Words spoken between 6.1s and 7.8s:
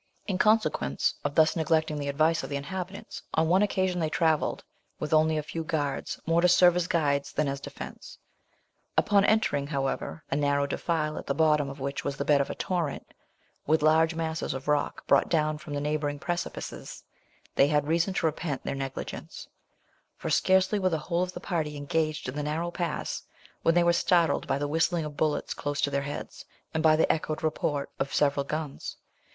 more to serve as guides than as a